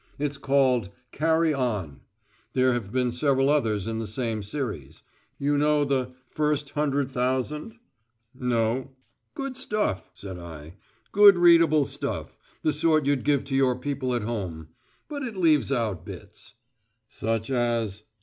"It's 0.17 0.39
called 0.39 0.89
'Carry 1.11 1.53
On'; 1.53 1.99
there 2.53 2.73
have 2.73 2.91
been 2.91 3.11
several 3.11 3.49
others 3.49 3.87
in 3.87 3.99
the 3.99 4.07
same 4.07 4.41
series. 4.41 5.03
You 5.37 5.59
know 5.59 5.85
the 5.85 6.15
'First 6.27 6.71
Hundred 6.71 7.11
Thousand'?" 7.11 7.75
"No." 8.33 8.93
"Good 9.35 9.57
stuff," 9.57 10.09
said 10.15 10.39
I. 10.39 10.73
"Good 11.11 11.37
readable 11.37 11.85
stuff; 11.85 12.35
the 12.63 12.73
sort 12.73 13.05
you'd 13.05 13.23
give 13.23 13.43
to 13.43 13.55
your 13.55 13.75
people 13.77 14.15
at 14.15 14.23
home. 14.23 14.69
But 15.07 15.21
it 15.21 15.37
leaves 15.37 15.71
out 15.71 16.03
bits." 16.03 16.55
"Such 17.07 17.51
as 17.51 18.01